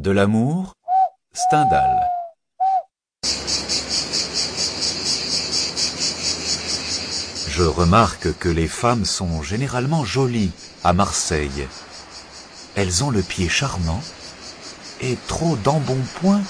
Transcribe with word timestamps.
De 0.00 0.10
l'amour, 0.10 0.72
Stendhal. 1.34 2.08
Je 7.50 7.62
remarque 7.64 8.32
que 8.38 8.48
les 8.48 8.66
femmes 8.66 9.04
sont 9.04 9.42
généralement 9.42 10.02
jolies 10.06 10.52
à 10.84 10.94
Marseille. 10.94 11.68
Elles 12.76 13.04
ont 13.04 13.10
le 13.10 13.20
pied 13.20 13.50
charmant 13.50 14.00
et 15.02 15.18
trop 15.28 15.56
d'embonpoint 15.56 16.40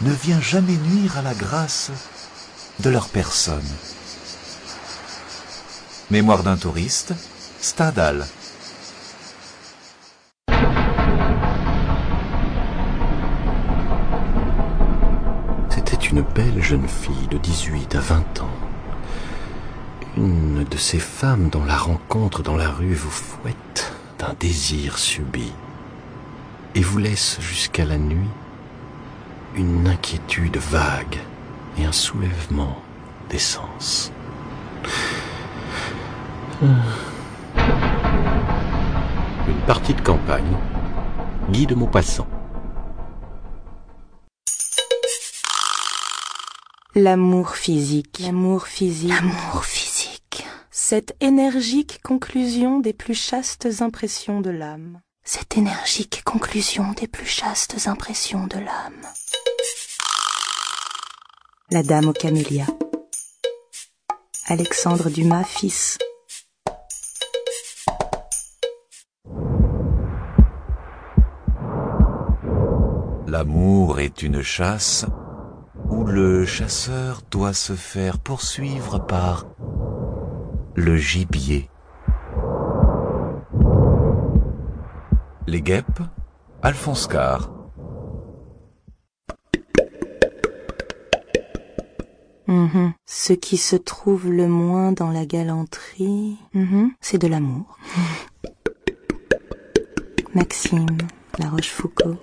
ne 0.00 0.10
vient 0.10 0.40
jamais 0.40 0.78
nuire 0.78 1.18
à 1.18 1.22
la 1.22 1.34
grâce 1.34 1.90
de 2.80 2.88
leur 2.88 3.10
personne. 3.10 3.68
Mémoire 6.10 6.42
d'un 6.42 6.56
touriste, 6.56 7.12
Stendhal. 7.60 8.26
Une 16.14 16.22
belle 16.22 16.62
jeune 16.62 16.86
fille 16.86 17.26
de 17.28 17.38
18 17.38 17.96
à 17.96 17.98
20 17.98 18.42
ans. 18.42 18.56
Une 20.16 20.62
de 20.62 20.76
ces 20.76 21.00
femmes 21.00 21.48
dont 21.48 21.64
la 21.64 21.76
rencontre 21.76 22.40
dans 22.40 22.56
la 22.56 22.70
rue 22.70 22.94
vous 22.94 23.10
fouette 23.10 23.92
d'un 24.20 24.32
désir 24.38 24.96
subit 24.96 25.52
et 26.76 26.82
vous 26.82 26.98
laisse 26.98 27.38
jusqu'à 27.40 27.84
la 27.84 27.98
nuit 27.98 28.30
une 29.56 29.88
inquiétude 29.88 30.56
vague 30.58 31.18
et 31.78 31.84
un 31.84 31.90
soulèvement 31.90 32.80
des 33.28 33.40
sens. 33.40 34.12
Une 36.62 36.76
partie 39.66 39.94
de 39.94 40.00
campagne, 40.00 40.56
Guy 41.50 41.66
de 41.66 41.74
Maupassant. 41.74 42.28
L'amour 46.96 47.56
physique. 47.56 48.20
L'amour 48.20 48.68
physique. 48.68 49.08
L'amour 49.10 49.64
physique. 49.64 50.46
Cette 50.70 51.16
énergique 51.20 52.00
conclusion 52.04 52.78
des 52.78 52.92
plus 52.92 53.16
chastes 53.16 53.66
impressions 53.80 54.40
de 54.40 54.50
l'âme. 54.50 55.00
Cette 55.24 55.58
énergique 55.58 56.22
conclusion 56.24 56.92
des 56.92 57.08
plus 57.08 57.26
chastes 57.26 57.88
impressions 57.88 58.46
de 58.46 58.58
l'âme. 58.58 59.08
La 61.72 61.82
Dame 61.82 62.10
aux 62.10 62.12
camélias. 62.12 62.68
Alexandre 64.46 65.10
Dumas, 65.10 65.42
fils. 65.42 65.98
L'amour 73.26 73.98
est 73.98 74.22
une 74.22 74.42
chasse 74.42 75.06
où 75.88 76.04
le 76.04 76.44
chasseur 76.44 77.22
doit 77.30 77.52
se 77.52 77.74
faire 77.74 78.18
poursuivre 78.18 78.98
par 78.98 79.46
le 80.74 80.96
gibier. 80.96 81.68
Les 85.46 85.60
guêpes, 85.60 86.00
Alphonse 86.62 87.06
Carr. 87.06 87.50
Mhm. 92.46 92.92
Ce 93.06 93.32
qui 93.32 93.56
se 93.56 93.76
trouve 93.76 94.30
le 94.30 94.48
moins 94.48 94.92
dans 94.92 95.10
la 95.10 95.26
galanterie, 95.26 96.36
mhm, 96.52 96.90
c'est 97.00 97.18
de 97.18 97.26
l'amour. 97.26 97.78
Maxime, 100.34 100.86
La 101.38 101.48
Rochefoucauld. 101.48 102.18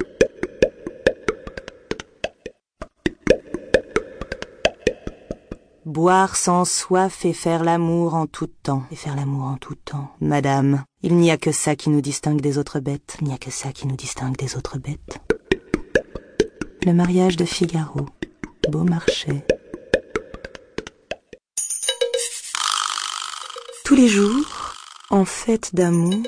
Boire 5.91 6.37
sans 6.37 6.63
soif 6.63 7.25
et 7.25 7.33
faire 7.33 7.65
l'amour 7.65 8.15
en 8.15 8.25
tout 8.25 8.47
temps. 8.47 8.83
Et 8.91 8.95
faire 8.95 9.17
l'amour 9.17 9.43
en 9.43 9.57
tout 9.57 9.75
temps. 9.75 10.09
Madame, 10.21 10.85
il 11.01 11.17
n'y 11.17 11.31
a 11.31 11.35
que 11.37 11.51
ça 11.51 11.75
qui 11.75 11.89
nous 11.89 11.99
distingue 11.99 12.39
des 12.39 12.57
autres 12.57 12.79
bêtes. 12.79 13.17
Il 13.19 13.27
n'y 13.27 13.33
a 13.33 13.37
que 13.37 13.51
ça 13.51 13.73
qui 13.73 13.87
nous 13.87 13.97
distingue 13.97 14.37
des 14.37 14.55
autres 14.55 14.77
bêtes. 14.77 15.19
Le 16.85 16.93
mariage 16.93 17.35
de 17.35 17.43
Figaro. 17.43 18.05
Beaumarchais. 18.69 19.45
Tous 23.83 23.95
les 23.95 24.07
jours, 24.07 24.73
en 25.09 25.25
fête 25.25 25.75
d'amour, 25.75 26.23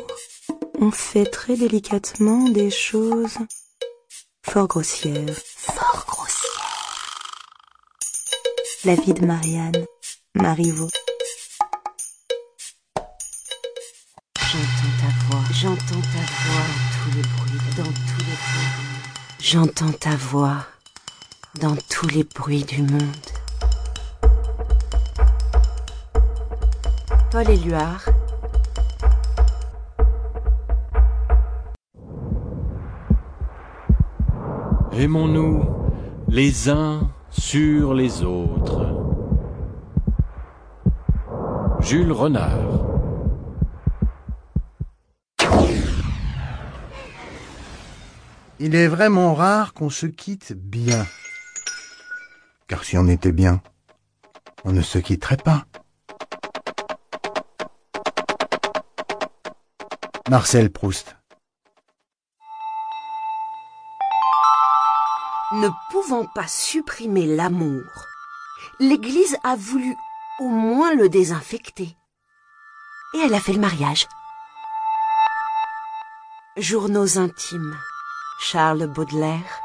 on 0.82 0.92
fait 0.92 1.26
très 1.26 1.56
délicatement 1.56 2.50
des 2.50 2.70
choses 2.70 3.38
fort 4.46 4.68
grossières. 4.68 5.38
La 8.86 8.96
vie 8.96 9.14
de 9.14 9.26
Marianne, 9.26 9.86
Marivaux. 10.36 10.90
J'entends 14.38 14.94
ta 15.00 15.08
voix, 15.26 15.44
j'entends 15.54 16.02
ta 16.02 16.24
voix 16.44 16.66
dans 16.68 16.92
tous 16.92 17.16
les 17.16 17.22
bruits, 17.22 17.62
dans 17.78 17.84
tous 17.84 18.20
les 18.20 18.36
bruits. 18.36 18.74
J'entends 19.40 19.92
ta 19.94 20.16
voix 20.18 20.66
dans 21.62 21.78
tous 21.90 22.08
les 22.08 22.26
bruits 22.26 22.66
du 22.66 22.82
monde. 22.82 23.00
Paul 27.32 27.50
Éluard. 27.50 28.10
Aimons-nous 34.92 35.64
les 36.28 36.68
uns 36.68 37.10
sur 37.40 37.94
les 37.94 38.24
autres. 38.24 38.88
Jules 41.80 42.12
Renard. 42.12 42.86
Il 48.60 48.76
est 48.76 48.88
vraiment 48.88 49.34
rare 49.34 49.74
qu'on 49.74 49.90
se 49.90 50.06
quitte 50.06 50.54
bien. 50.54 51.06
Car 52.68 52.84
si 52.86 52.98
on 52.98 53.08
était 53.08 53.34
bien, 53.34 53.62
on 54.64 54.72
ne 54.72 54.82
se 54.82 55.00
quitterait 55.00 55.38
pas. 55.38 55.66
Marcel 60.30 60.72
Proust. 60.72 61.18
Ne 65.54 65.70
pouvant 65.92 66.26
pas 66.26 66.48
supprimer 66.48 67.28
l'amour, 67.28 67.84
l'Église 68.80 69.38
a 69.44 69.56
voulu 69.56 69.96
au 70.40 70.48
moins 70.48 70.96
le 70.96 71.10
désinfecter. 71.10 71.96
Et 73.14 73.20
elle 73.20 73.36
a 73.36 73.40
fait 73.40 73.54
le 73.54 73.60
mariage. 73.60 74.08
Journaux 76.58 77.20
intimes. 77.20 77.78
Charles 78.40 78.88
Baudelaire. 78.88 79.62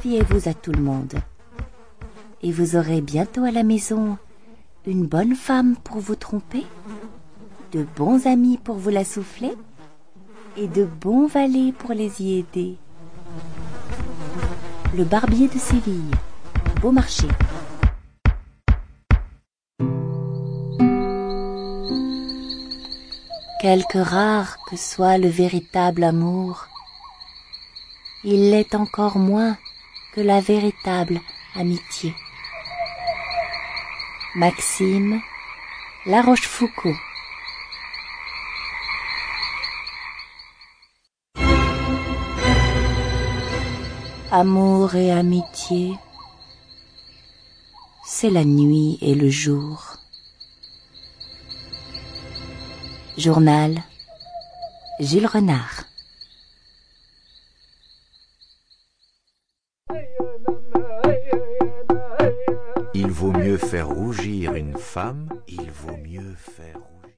Fiez-vous 0.00 0.48
à 0.48 0.54
tout 0.54 0.72
le 0.72 0.82
monde. 0.82 1.14
Et 2.42 2.50
vous 2.50 2.74
aurez 2.74 3.00
bientôt 3.00 3.44
à 3.44 3.52
la 3.52 3.62
maison 3.62 4.18
une 4.84 5.06
bonne 5.06 5.36
femme 5.36 5.76
pour 5.76 5.98
vous 5.98 6.16
tromper, 6.16 6.66
de 7.70 7.86
bons 7.96 8.26
amis 8.26 8.58
pour 8.58 8.76
vous 8.76 8.90
la 8.90 9.04
souffler, 9.04 9.52
et 10.56 10.68
de 10.68 10.84
bons 10.84 11.26
valets 11.26 11.72
pour 11.72 11.92
les 11.92 12.22
y 12.22 12.38
aider. 12.38 12.76
Le 14.96 15.04
barbier 15.04 15.48
de 15.48 15.58
Séville, 15.58 16.10
Beaumarchais. 16.80 17.28
Quelque 23.60 23.98
rare 23.98 24.56
que 24.68 24.76
soit 24.76 25.18
le 25.18 25.28
véritable 25.28 26.02
amour, 26.04 26.66
il 28.24 28.50
l'est 28.50 28.74
encore 28.74 29.18
moins 29.18 29.56
que 30.14 30.20
la 30.20 30.40
véritable 30.40 31.20
amitié. 31.54 32.14
Maxime 34.36 35.20
La 36.06 36.22
Rochefoucauld 36.22 36.96
Amour 44.32 44.94
et 44.94 45.10
amitié, 45.10 45.98
c'est 48.06 48.30
la 48.30 48.44
nuit 48.44 48.96
et 49.00 49.16
le 49.16 49.28
jour. 49.28 49.96
Journal 53.18 53.82
Jules 55.00 55.26
Renard 55.26 55.82
Il 62.94 63.08
vaut 63.08 63.32
mieux 63.32 63.58
faire 63.58 63.88
rougir 63.88 64.54
une 64.54 64.78
femme, 64.78 65.28
il 65.48 65.68
vaut 65.72 65.96
mieux 65.96 66.36
faire 66.36 66.76
rougir. 66.76 66.99